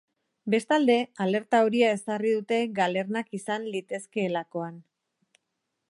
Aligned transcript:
Bestalde, 0.53 0.95
alerta 1.25 1.59
horia 1.67 1.91
ezarri 1.97 2.31
dute 2.37 2.59
galernak 2.81 3.31
izan 3.41 3.69
litezkeelakoan. 3.77 4.83